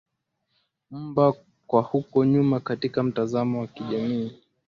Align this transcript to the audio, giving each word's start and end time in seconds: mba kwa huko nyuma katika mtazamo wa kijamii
mba 0.91 1.33
kwa 1.67 1.81
huko 1.81 2.25
nyuma 2.25 2.59
katika 2.59 3.03
mtazamo 3.03 3.59
wa 3.59 3.67
kijamii 3.67 4.31